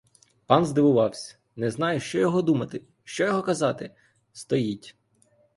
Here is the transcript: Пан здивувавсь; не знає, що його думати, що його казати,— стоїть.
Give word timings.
Пан 0.47 0.65
здивувавсь; 0.65 1.37
не 1.55 1.69
знає, 1.71 1.99
що 1.99 2.19
його 2.19 2.41
думати, 2.41 2.81
що 3.03 3.23
його 3.25 3.43
казати,— 3.43 3.95
стоїть. 4.33 4.95